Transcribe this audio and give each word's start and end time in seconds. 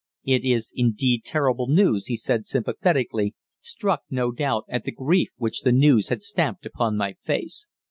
"It 0.25 0.43
is 0.43 0.73
indeed 0.75 1.21
terrible 1.23 1.67
news," 1.67 2.07
he 2.07 2.17
said 2.17 2.47
sympathetically, 2.47 3.35
struck, 3.59 4.01
no 4.09 4.31
doubt, 4.31 4.65
at 4.67 4.83
the 4.83 4.91
grief 4.91 5.29
which 5.37 5.61
the 5.61 5.71
news 5.71 6.09
had 6.09 6.23
stamped 6.23 6.65
upon 6.65 6.97
my 6.97 7.17
face. 7.21 7.67